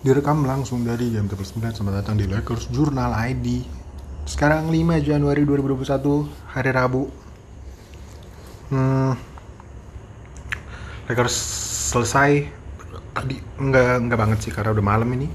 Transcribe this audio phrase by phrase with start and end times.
[0.00, 3.68] Direkam langsung dari jam 9 Selamat datang di Lakers Journal ID
[4.24, 6.24] Sekarang 5 Januari 2021
[6.56, 7.04] Hari Rabu.
[8.72, 9.12] Hmm,
[11.04, 11.36] Lakers
[11.92, 12.48] selesai.
[13.12, 15.28] Tadi Enggak, enggak banget sih karena udah malam ini.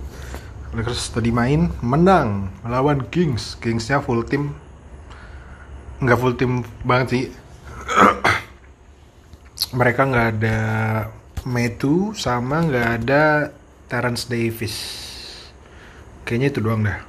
[0.73, 3.61] Lakers tadi main Menang Melawan Kings.
[3.61, 4.50] Kingsnya full team.
[6.02, 7.23] Enggak full team banget sih.
[9.77, 10.59] Mereka nggak ada
[11.45, 13.54] Metu sama nggak ada
[13.86, 14.75] Terence Davis.
[16.25, 17.00] Kayaknya itu doang dah.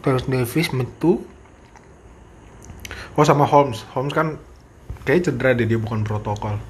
[0.00, 1.24] Terence Davis metu.
[3.16, 3.84] Oh sama Holmes.
[3.96, 4.36] Holmes kan
[5.08, 6.60] kayak cedera deh dia bukan protokol.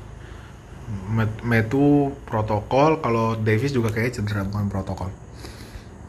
[1.42, 5.10] Metu protokol kalau Davis juga kayak cedera bukan protokol.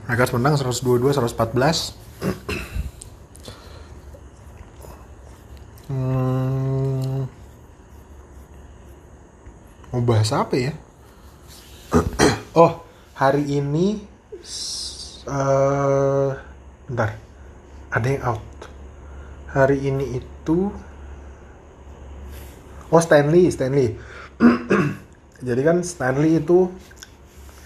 [0.08, 1.92] Lakers menang 122 114
[5.92, 7.28] hmm,
[9.92, 10.72] mau bahas apa ya
[12.58, 12.82] oh,
[13.14, 14.02] hari ini
[15.30, 16.34] uh,
[16.90, 17.14] bentar.
[17.94, 18.44] Ada yang out.
[19.54, 20.74] Hari ini itu
[22.88, 24.00] Oh, Stanley, Stanley.
[25.48, 26.72] Jadi kan Stanley itu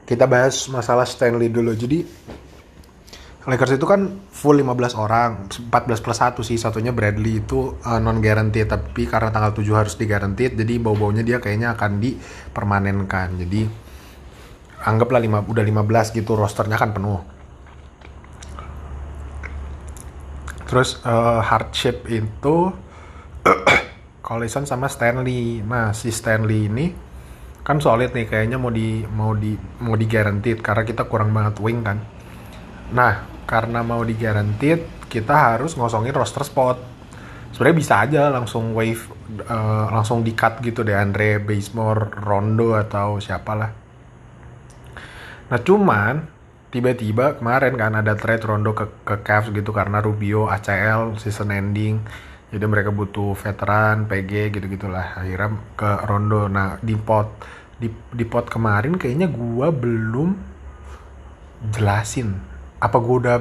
[0.07, 1.73] kita bahas masalah Stanley dulu.
[1.75, 2.05] Jadi
[3.43, 8.23] Lakers itu kan full 15 orang, 14 plus 1 sih, satunya Bradley itu uh, non
[8.23, 13.43] guaranteed tapi karena tanggal 7 harus digaranteed jadi bau-baunya dia kayaknya akan dipermanenkan.
[13.43, 13.67] Jadi
[14.87, 17.19] anggaplah 5 udah 15 gitu rosternya kan penuh.
[20.71, 22.71] Terus uh, hardship itu
[24.27, 25.67] Collison sama Stanley.
[25.67, 26.87] Nah, si Stanley ini
[27.63, 31.63] kan solid nih kayaknya mau di mau di mau di guaranteed karena kita kurang banget
[31.63, 31.99] wing kan.
[32.91, 36.79] Nah karena mau di guaranteed kita harus ngosongin roster spot.
[37.53, 39.13] Sebenarnya bisa aja langsung wave
[39.45, 43.71] uh, langsung di cut gitu deh Andre Basemore Rondo atau siapalah.
[45.53, 46.15] Nah cuman
[46.73, 52.01] tiba-tiba kemarin kan ada trade Rondo ke ke Cavs gitu karena Rubio ACL season ending.
[52.53, 56.49] Jadi mereka butuh veteran PG gitu gitulah akhirnya ke Rondo.
[56.49, 57.37] Nah di pot
[57.83, 60.39] di di pot kemarin kayaknya gua belum
[61.75, 62.39] jelasin.
[62.79, 63.37] Apa gua udah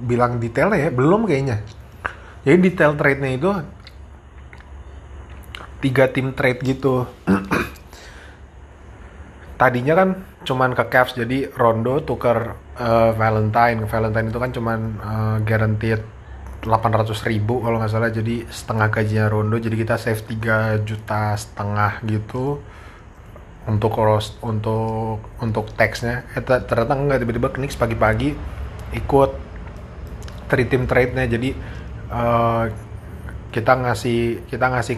[0.00, 0.90] bilang detailnya ya?
[0.90, 1.60] Belum kayaknya.
[2.44, 3.50] Jadi detail trade-nya itu
[5.84, 7.04] tiga tim trade gitu.
[9.60, 10.08] Tadinya kan
[10.44, 13.84] cuman ke Cavs jadi Rondo tuker uh, Valentine.
[13.88, 16.04] Valentine itu kan cuman uh, guaranteed
[16.64, 18.12] 800 ribu kalau nggak salah.
[18.12, 19.56] Jadi setengah gajinya Rondo.
[19.56, 22.60] Jadi kita save 3 juta setengah gitu
[23.64, 28.36] untuk rost untuk untuk teksnya eh, ternyata nggak tiba-tiba Knicks pagi-pagi
[28.92, 29.30] ikut
[30.48, 31.24] tri tim trade-nya.
[31.24, 31.56] Jadi
[32.12, 32.68] uh,
[33.48, 34.96] kita ngasih kita ngasih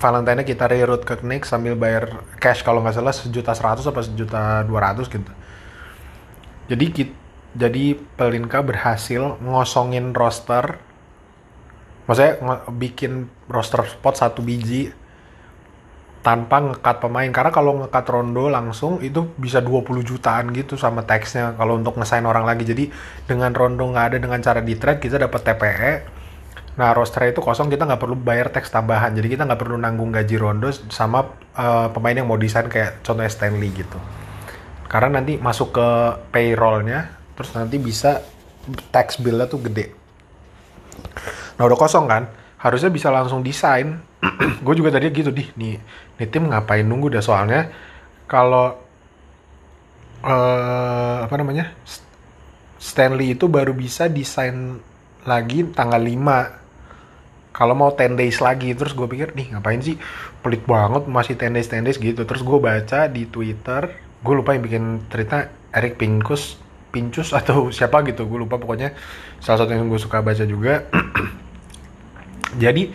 [0.00, 4.66] Valentine kita reroute ke Knicks sambil bayar cash kalau nggak salah sejuta seratus apa sejuta
[4.66, 5.30] dua ratus gitu.
[6.70, 7.14] Jadi kita,
[7.54, 10.78] jadi Pelinka berhasil ngosongin roster.
[12.06, 12.42] Maksudnya
[12.74, 14.90] bikin roster spot satu biji
[16.20, 17.28] tanpa ngekat pemain.
[17.32, 22.24] Karena kalau ngekat Rondo langsung itu bisa 20 jutaan gitu sama teksnya kalau untuk ngesain
[22.24, 22.64] orang lagi.
[22.68, 22.92] Jadi
[23.24, 25.94] dengan Rondo nggak ada dengan cara di trade kita dapat TPE
[26.70, 29.12] nah roster itu kosong kita nggak perlu bayar teks tambahan.
[29.12, 31.26] Jadi kita nggak perlu nanggung gaji Rondo sama
[31.58, 33.98] uh, pemain yang mau desain kayak contohnya Stanley gitu.
[34.88, 35.88] Karena nanti masuk ke
[36.32, 38.24] payrollnya terus nanti bisa
[38.92, 39.92] tax billnya tuh gede.
[41.56, 42.28] Nah udah kosong kan,
[42.60, 44.00] harusnya bisa langsung desain.
[44.64, 45.80] gue juga tadi gitu di nih,
[46.20, 47.72] nih tim ngapain nunggu dah soalnya
[48.28, 48.76] kalau
[50.22, 51.72] uh, apa namanya
[52.80, 54.80] Stanley itu baru bisa desain
[55.24, 56.60] lagi tanggal 5
[57.50, 60.00] kalau mau 10 days lagi terus gue pikir nih ngapain sih?
[60.40, 62.22] Pelit banget masih 10 days 10 days gitu.
[62.24, 63.82] Terus gue baca di Twitter
[64.20, 66.56] gue lupa yang bikin cerita Eric Pincus
[66.88, 68.56] Pincus atau siapa gitu gue lupa.
[68.56, 68.96] Pokoknya
[69.44, 70.88] salah satu yang gue suka baca juga.
[72.62, 72.88] Jadi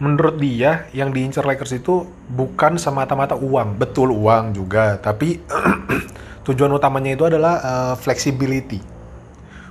[0.00, 5.44] menurut dia yang diincar Lakers itu bukan semata-mata uang, betul uang juga, tapi
[6.48, 8.80] tujuan utamanya itu adalah uh, flexibility.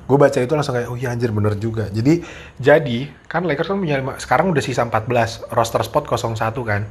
[0.06, 1.90] Gue baca itu langsung kayak, oh iya anjir bener juga.
[1.90, 2.22] Jadi,
[2.62, 6.81] jadi kan Lakers kan punya sekarang udah sisa 14, roster spot 01 kan.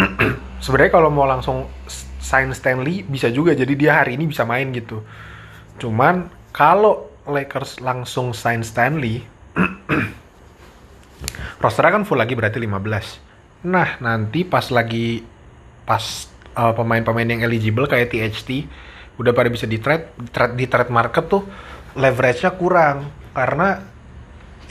[0.64, 1.68] Sebenarnya kalau mau langsung
[2.20, 5.04] sign Stanley bisa juga, jadi dia hari ini bisa main gitu.
[5.76, 9.24] Cuman kalau Lakers langsung sign Stanley,
[11.62, 15.22] rosternya kan full lagi berarti 15 nah nanti pas lagi
[15.86, 16.02] pas
[16.56, 18.66] uh, pemain-pemain yang eligible kayak THT
[19.20, 21.44] udah pada bisa di trade trade, di trade market tuh
[21.96, 23.12] leverage-nya kurang.
[23.32, 23.80] Karena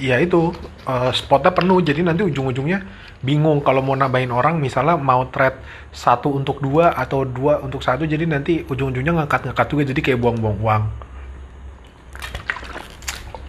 [0.01, 0.53] ya itu
[0.85, 1.81] uh, spotnya penuh.
[1.81, 2.79] Jadi nanti ujung-ujungnya
[3.21, 5.61] bingung kalau mau nambahin orang misalnya mau trade
[5.93, 10.57] satu untuk dua atau dua untuk satu jadi nanti ujung-ujungnya ngangkat-ngangkat juga jadi kayak buang-buang
[10.57, 10.83] uang.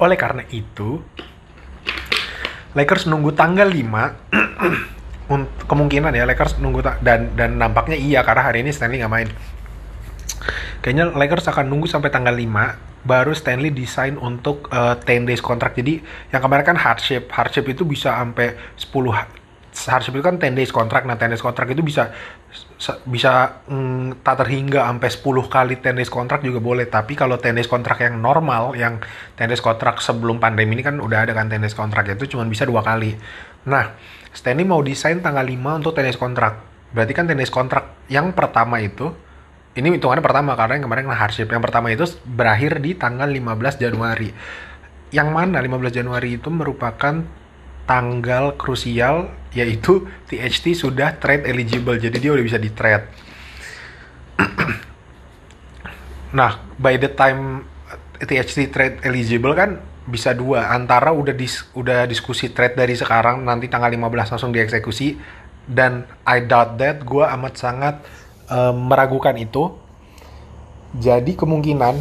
[0.02, 1.00] Oleh karena itu
[2.72, 5.30] Lakers nunggu tanggal 5
[5.70, 9.28] kemungkinan ya Lakers nunggu dan dan nampaknya iya karena hari ini Stanley nggak main.
[10.82, 15.42] Kayaknya Lakers akan nunggu sampai tanggal 5 baru Stanley desain untuk uh, eh, 10 days
[15.42, 15.98] kontrak jadi
[16.30, 18.86] yang kemarin kan hardship hardship itu bisa sampai 10
[19.74, 22.14] hardship itu kan 10 days kontrak nah 10 days kontrak itu bisa
[23.08, 26.84] bisa mm, tak terhingga sampai 10 kali 10 days kontrak juga boleh.
[26.90, 29.00] Tapi kalau 10 days kontrak yang normal yang
[29.38, 32.44] 10 days kontrak sebelum pandemi ini kan udah ada kan 10 days kontrak itu cuma
[32.44, 33.16] bisa dua kali.
[33.68, 33.96] Nah
[34.32, 36.60] Stanley mau desain tanggal 5 untuk 10 days kontrak.
[36.92, 39.08] Berarti kan 10 days kontrak yang pertama itu
[39.72, 41.48] ini hitungannya pertama karena yang kemarin hardship.
[41.48, 44.28] Yang pertama itu berakhir di tanggal 15 Januari.
[45.08, 47.24] Yang mana 15 Januari itu merupakan
[47.88, 53.04] tanggal krusial yaitu THT sudah trade eligible jadi dia udah bisa di trade
[56.38, 57.68] nah by the time
[58.22, 63.70] THT trade eligible kan bisa dua antara udah dis, udah diskusi trade dari sekarang nanti
[63.70, 65.14] tanggal 15 langsung dieksekusi
[65.66, 67.94] dan I doubt that gue amat sangat
[68.50, 69.70] uh, meragukan itu.
[70.98, 71.94] Jadi kemungkinan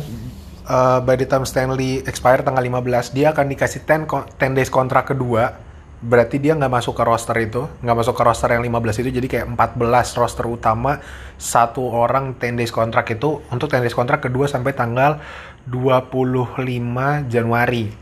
[0.67, 5.13] uh, by the time Stanley expire tanggal 15, dia akan dikasih 10, 10 days kontrak
[5.13, 5.70] kedua.
[6.01, 9.27] Berarti dia nggak masuk ke roster itu, nggak masuk ke roster yang 15 itu, jadi
[9.29, 10.97] kayak 14 roster utama,
[11.37, 15.21] satu orang 10 days kontrak itu untuk 10 days kontrak kedua sampai tanggal
[15.69, 17.93] 25 Januari.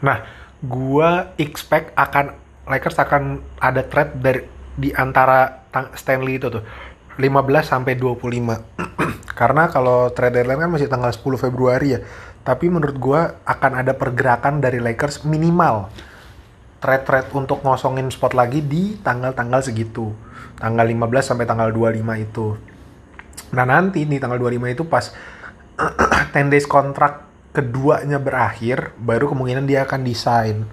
[0.00, 0.24] Nah,
[0.64, 4.40] gua expect akan Lakers akan ada trade dari
[4.78, 6.64] di antara Stanley itu tuh
[7.20, 8.16] 15 sampai 25.
[9.40, 12.00] Karena kalau trade deadline kan masih tanggal 10 Februari ya.
[12.42, 15.92] Tapi menurut gue akan ada pergerakan dari Lakers minimal
[16.82, 20.10] trade-trade untuk ngosongin spot lagi di tanggal-tanggal segitu.
[20.58, 22.46] Tanggal 15 sampai tanggal 25 itu.
[23.54, 25.14] Nah nanti di tanggal 25 itu pas
[26.34, 30.66] 10 days kontrak keduanya berakhir, baru kemungkinan dia akan desain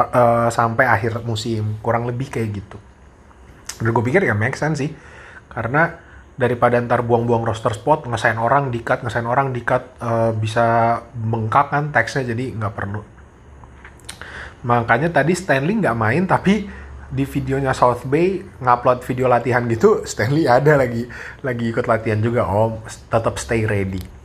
[0.00, 1.76] uh, sampai akhir musim.
[1.84, 2.80] Kurang lebih kayak gitu.
[3.84, 4.90] Dan gue pikir ya make sense sih
[5.52, 5.96] karena
[6.38, 11.90] daripada ntar buang-buang roster spot ngesain orang dikat ngesain orang dikat uh, bisa bengkak kan
[11.90, 13.02] teksnya jadi nggak perlu
[14.66, 16.66] makanya tadi Stanley nggak main tapi
[17.08, 21.08] di videonya South Bay ngupload video latihan gitu Stanley ada lagi
[21.40, 24.18] lagi ikut latihan juga om tetap stay ready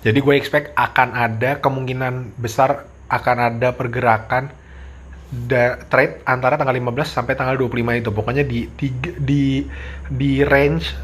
[0.00, 4.48] jadi gue expect akan ada kemungkinan besar akan ada pergerakan
[5.30, 8.10] da, trade antara tanggal 15 sampai tanggal 25 itu.
[8.10, 8.88] Pokoknya di di
[9.20, 9.42] di,
[10.08, 10.96] di range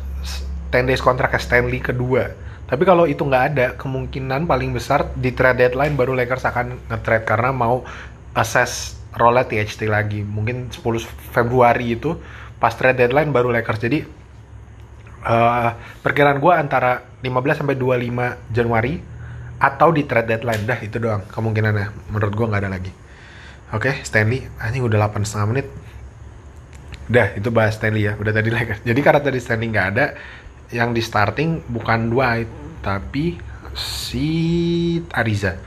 [0.72, 2.32] 10 days kontrak Stanley kedua.
[2.66, 7.22] Tapi kalau itu nggak ada, kemungkinan paling besar di trade deadline baru Lakers akan nge-trade
[7.22, 7.86] karena mau
[8.34, 10.26] assess role THT lagi.
[10.26, 10.82] Mungkin 10
[11.30, 12.18] Februari itu
[12.58, 13.80] pas trade deadline baru Lakers.
[13.86, 13.98] Jadi
[15.22, 15.70] uh,
[16.02, 18.98] perkiraan gue antara 15 sampai 25 Januari
[19.56, 22.10] atau di trade deadline dah itu doang kemungkinannya.
[22.10, 22.92] Menurut gue nggak ada lagi.
[23.74, 24.46] Oke, okay, Stanley.
[24.58, 25.66] Anjing udah 8 setengah menit.
[27.06, 28.18] Udah, itu bahas Stanley ya.
[28.18, 28.82] Udah tadi like.
[28.82, 30.14] Jadi karena tadi Stanley nggak ada,
[30.74, 32.50] yang di starting bukan Dwight,
[32.82, 33.38] tapi
[33.76, 34.28] si
[35.12, 35.58] Ariza.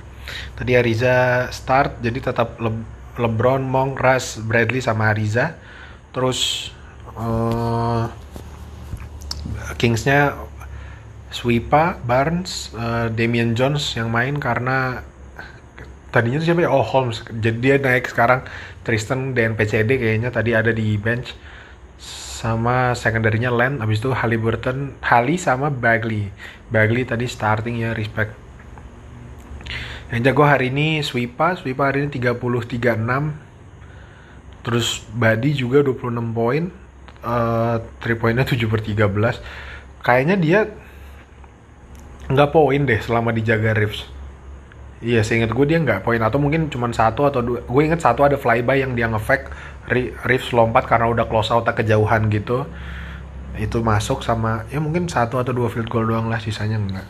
[0.58, 2.72] Tadi Ariza start, jadi tetap Le
[3.20, 5.60] LeBron, Monk, Russ, Bradley sama Ariza.
[6.16, 6.72] Terus
[7.20, 8.08] uh,
[9.76, 10.40] Kingsnya
[11.30, 15.04] Swipa, Barnes, uh, Damian Jones yang main karena
[16.10, 16.72] tadinya siapa ya?
[16.72, 17.22] Oh Holmes.
[17.28, 18.48] Jadi dia naik sekarang
[18.88, 21.36] Tristan dan PCD kayaknya tadi ada di bench
[22.40, 26.32] sama secondary-nya Len habis itu Halliburton, Hali sama Bagley.
[26.72, 28.32] Bagley tadi starting ya respect.
[30.08, 34.64] Yang jago hari ini Swipa, Swipa hari ini 30 36.
[34.64, 36.72] Terus Badi juga 26 poin.
[37.20, 40.00] Uh, 3 poinnya 7 per 13.
[40.00, 40.60] Kayaknya dia
[42.32, 44.08] nggak poin deh selama dijaga Reeves
[45.00, 47.64] Iya, seingat gue dia nggak poin atau mungkin cuma satu atau dua.
[47.64, 49.48] Gue inget satu ada flyby yang dia ngefake
[50.28, 52.68] Reeves lompat karena udah close out kejauhan gitu.
[53.56, 57.08] Itu masuk sama ya mungkin satu atau dua field goal doang lah, sisanya enggak.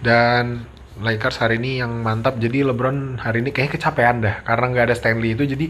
[0.00, 0.64] Dan
[0.98, 2.40] Lakers hari ini yang mantap.
[2.40, 5.44] Jadi LeBron hari ini kayaknya kecapean dah karena nggak ada Stanley itu.
[5.44, 5.66] Jadi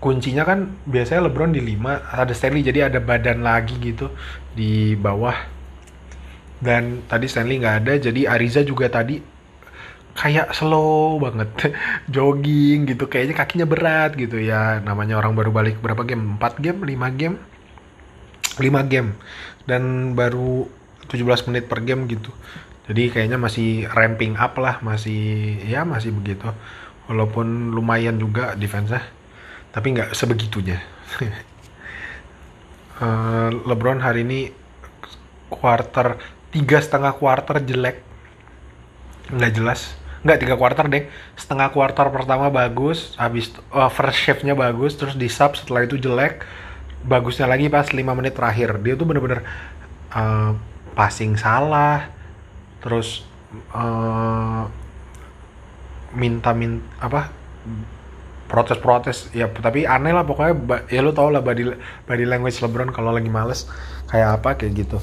[0.00, 4.14] kuncinya kan biasanya LeBron di 5, ada Stanley jadi ada badan lagi gitu
[4.54, 5.34] di bawah.
[6.62, 9.39] Dan tadi Stanley nggak ada, jadi Ariza juga tadi
[10.14, 11.50] kayak slow banget
[12.14, 13.06] jogging gitu.
[13.06, 14.82] Kayaknya kakinya berat gitu ya.
[14.82, 16.38] Namanya orang baru balik berapa game?
[16.38, 16.78] 4 game?
[16.82, 17.36] 5 game?
[18.58, 19.10] 5 game.
[19.66, 20.66] Dan baru
[21.10, 22.30] 17 menit per game gitu.
[22.90, 26.50] Jadi kayaknya masih ramping up lah masih ya masih begitu.
[27.06, 29.02] Walaupun lumayan juga defense-nya
[29.70, 30.82] tapi nggak sebegitunya.
[32.98, 34.40] Uh, LeBron hari ini
[35.46, 36.18] quarter
[36.50, 38.02] tiga setengah quarter jelek.
[39.30, 41.08] Nggak jelas nggak tiga quarter deh.
[41.36, 46.44] Setengah quarter pertama bagus habis uh, first shift-nya bagus terus di sub setelah itu jelek
[47.00, 48.76] bagusnya lagi pas 5 menit terakhir.
[48.84, 49.40] Dia tuh bener-bener
[50.12, 50.52] uh,
[50.92, 52.12] passing salah
[52.84, 53.24] terus
[53.72, 54.68] uh,
[56.16, 57.30] minta min apa
[58.50, 61.70] protes-protes ya tapi aneh lah pokoknya ya lu tau lah body
[62.02, 63.70] body language LeBron kalau lagi males
[64.10, 64.98] kayak apa kayak gitu.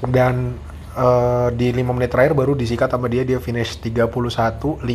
[0.00, 0.58] Dan
[0.96, 4.90] uh, di 5 menit terakhir baru disikat sama dia dia finish 31 5 5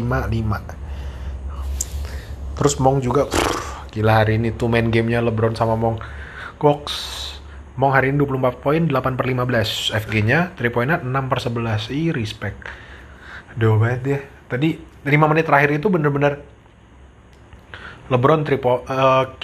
[2.56, 6.00] terus Mong juga pff, gila hari ini tuh main gamenya LeBron sama Mong.
[6.56, 6.84] Gox
[7.76, 11.92] Mong hari ini 24 poin 8 per 15 FG nya 3 poinnya 6 per 11
[11.92, 12.56] ih respect.
[13.52, 14.20] Aduh banget dia.
[14.48, 16.40] Tadi 5 menit terakhir itu bener-bener
[18.08, 19.36] LeBron triple uh,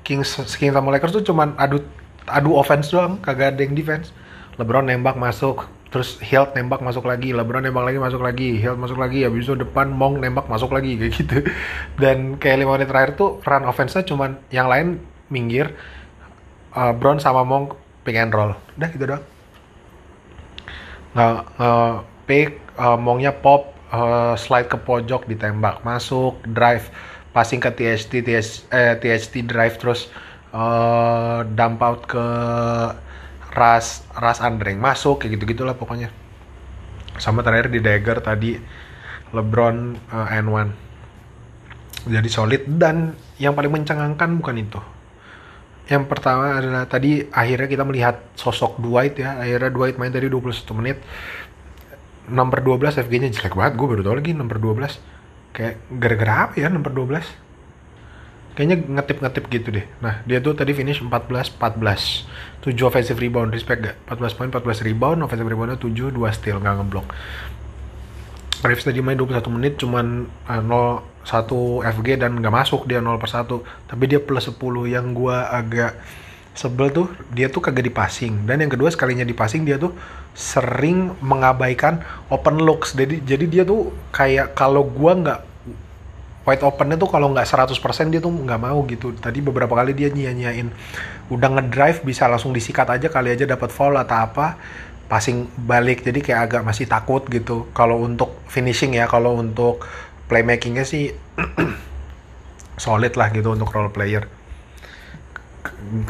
[0.00, 1.84] Kings Kings sama Lakers tuh cuman adu
[2.24, 4.16] adu offense doang, kagak ada yang defense.
[4.60, 9.00] LeBron nembak masuk, terus Hilt nembak masuk lagi, LeBron nembak lagi masuk lagi, Hilt masuk
[9.00, 11.36] lagi, habis itu depan Mong nembak masuk lagi kayak gitu.
[12.02, 15.00] Dan kayak lima menit terakhir tuh run offense-nya cuman yang lain
[15.32, 15.72] minggir,
[16.76, 17.72] uh, Brown sama Mong
[18.04, 18.52] pick and roll.
[18.76, 19.24] Udah gitu doang.
[21.16, 21.94] Nggak, uh,
[22.28, 26.92] pick, uh, Mongnya pop, uh, slide ke pojok ditembak, masuk, drive
[27.30, 30.10] passing ke THT TH, eh, THT drive terus
[30.50, 32.24] uh, dump out ke
[33.50, 36.10] Ras Ras Andreng masuk kayak gitu gitulah pokoknya.
[37.18, 38.56] Sama terakhir di Dagger tadi
[39.30, 39.76] LeBron
[40.10, 40.68] uh, N1
[42.08, 44.80] jadi solid dan yang paling mencengangkan bukan itu.
[45.90, 49.36] Yang pertama adalah tadi akhirnya kita melihat sosok Dwight ya.
[49.36, 51.02] Akhirnya Dwight main tadi 21 menit.
[52.30, 55.02] Nomor 12 FG nya jelek banget gue baru tau lagi nomor 12
[55.50, 57.49] kayak gara-gara apa ya nomor 12
[58.60, 59.88] kayaknya ngetip-ngetip gitu deh.
[60.04, 63.96] Nah dia tuh tadi finish 14 14 7 offensive rebound respect gak?
[64.20, 67.08] 14 poin 14 rebound offensive reboundnya 7 2 steal nggak ngeblok.
[68.60, 73.16] Reeves tadi main 21 menit cuman uh, 0 1 FG dan nggak masuk dia 0
[73.16, 73.48] per 1
[73.88, 74.60] tapi dia plus 10
[74.92, 75.96] yang gua agak
[76.52, 78.44] sebel tuh dia tuh kagak di passing.
[78.44, 79.96] Dan yang kedua sekalinya di passing dia tuh
[80.36, 82.92] sering mengabaikan open looks.
[82.92, 85.40] Jadi jadi dia tuh kayak kalau gua nggak
[86.50, 89.14] wide opennya tuh kalau nggak 100% dia tuh nggak mau gitu.
[89.14, 90.66] Tadi beberapa kali dia nyia-nyiain
[91.30, 94.58] udah ngedrive bisa langsung disikat aja kali aja dapat foul atau apa.
[95.06, 97.70] Passing balik jadi kayak agak masih takut gitu.
[97.70, 99.86] Kalau untuk finishing ya kalau untuk
[100.26, 101.14] playmakingnya sih
[102.84, 104.26] solid lah gitu untuk role player.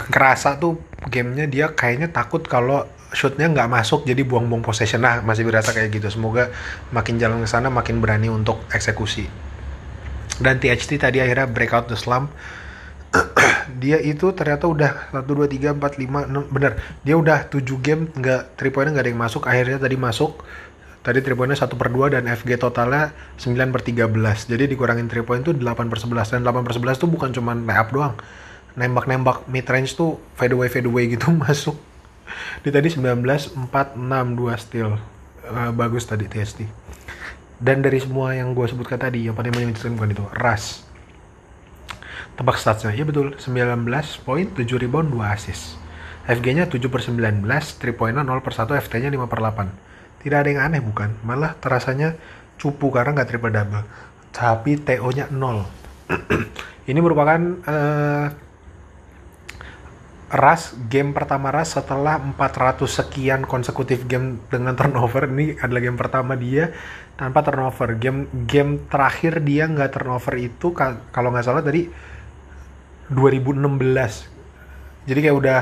[0.09, 5.44] Kerasa tuh gamenya dia kayaknya takut kalau shootnya nggak masuk jadi buang-buang possession nah masih
[5.44, 6.09] berasa kayak gitu.
[6.09, 6.49] Semoga
[6.92, 9.50] makin jalan ke sana makin berani untuk eksekusi
[10.40, 12.32] dan THT tadi akhirnya breakout the slump.
[13.82, 16.73] Dia itu ternyata udah 1, 2, 3, 4, 5, 6, bener.
[17.04, 19.42] Dia udah 7 game nggak 3 poinnya nggak ada yang masuk.
[19.44, 20.40] Akhirnya tadi masuk.
[21.00, 25.25] Tadi 3 poinnya 1 per 2 dan FG totalnya 9 per 13 jadi dikurangin 3
[25.25, 28.14] point tuh 8 per 11 dan 8 per 11 tuh bukan cuma layup doang.
[28.76, 31.76] Nembak-nembak mid range tuh fade away fade away gitu masuk.
[32.62, 34.04] Di tadi 19 4 6
[34.38, 35.00] 2 steal.
[35.50, 36.62] Uh, bagus tadi TST.
[37.61, 40.81] Dan dari semua yang gue sebutkan tadi yang paling menyebutkan bukan itu, Ras.
[42.40, 43.85] Tebak statsnya, ya betul, 19
[44.25, 45.76] poin, 7 rebound, 2 assist.
[46.25, 50.25] FG-nya 7 per 19, 3 poinnya 0 per 1, FT-nya 5 per 8.
[50.25, 51.21] Tidak ada yang aneh bukan?
[51.21, 52.17] Malah terasanya
[52.57, 53.85] cupu karena nggak triple double.
[54.33, 55.64] Tapi TO-nya 0.
[56.90, 58.26] Ini merupakan uh,
[60.30, 65.26] Ras game pertama Ras setelah 400 sekian konsekutif game dengan turnover.
[65.26, 66.70] Ini adalah game pertama dia
[67.18, 67.99] tanpa turnover.
[67.99, 70.70] Game game terakhir dia nggak turnover itu
[71.10, 71.90] kalau nggak salah tadi
[73.10, 74.30] 2016
[75.10, 75.60] jadi kayak udah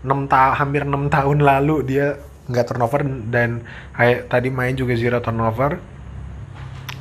[0.00, 2.16] 6 ta hampir 6 tahun lalu dia
[2.48, 3.60] nggak turnover dan
[3.92, 5.76] kayak tadi main juga zero turnover.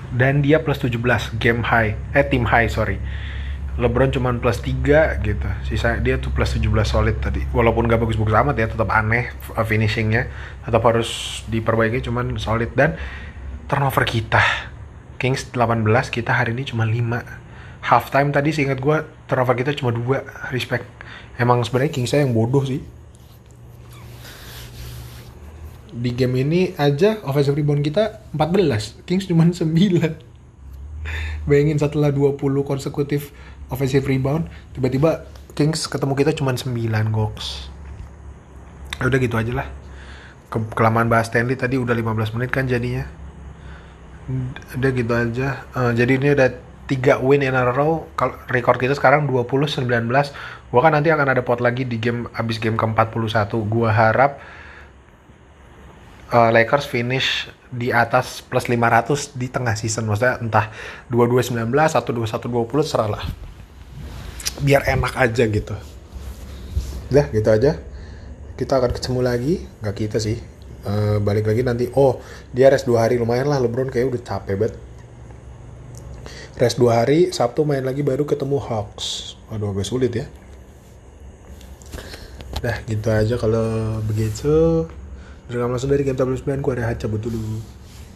[0.09, 2.97] Dan dia plus 17 game high eh tim high sorry
[3.79, 5.48] LeBron cuma plus 3 gitu.
[5.63, 7.48] Sisa dia tuh plus 17 solid tadi.
[7.55, 10.27] Walaupun gak bagus-bagus amat ya, tetap aneh uh, finishingnya.
[10.67, 13.00] Tetap harus diperbaiki cuman solid dan
[13.71, 14.43] turnover kita.
[15.15, 17.88] Kings 18, kita hari ini cuma 5.
[17.88, 20.51] Halftime tadi seingat gue turnover kita cuma 2.
[20.51, 20.83] Respect.
[21.39, 22.83] Emang sebenarnya Kings saya yang bodoh sih.
[25.89, 29.07] Di game ini aja offensive rebound kita 14.
[29.07, 30.27] Kings cuma 9.
[31.48, 32.36] Bayangin setelah 20
[32.67, 33.31] konsekutif
[33.69, 35.25] offensive rebound tiba-tiba
[35.57, 36.73] Kings ketemu kita cuma 9
[37.09, 37.69] goks
[38.99, 39.67] ya udah gitu aja lah.
[40.51, 43.07] Ke- kelamaan bahas Stanley tadi udah 15 menit kan jadinya.
[44.75, 45.63] Udah gitu aja.
[45.73, 46.49] Eh, jadi ini udah
[46.85, 48.05] tiga win in a row.
[48.19, 49.88] Kalau record kita sekarang 20-19
[50.69, 54.38] gua kan nanti akan ada pot lagi di game abis game ke-41 gua harap
[56.29, 60.05] eh, Lakers finish di atas plus 500 di tengah season.
[60.05, 60.69] Maksudnya entah
[61.09, 63.25] 22-19 atau 21-20 serah lah
[64.63, 65.75] biar enak aja gitu.
[67.09, 67.79] Udah gitu aja.
[68.59, 69.55] Kita akan ketemu lagi.
[69.83, 70.37] Nggak kita sih.
[70.85, 71.91] Eh, balik lagi nanti.
[71.95, 72.19] Oh
[72.51, 73.19] dia rest dua hari.
[73.19, 74.75] Lumayan lah LeBron kayak udah capek banget.
[76.59, 79.39] Rest dua hari Sabtu main lagi baru ketemu Hawks.
[79.47, 80.27] Waduh agak sulit ya.
[82.59, 84.85] Dah gitu aja kalau begitu.
[85.47, 87.78] Terima langsung dari Game Tablet 9 Gue ada Haca betul dulu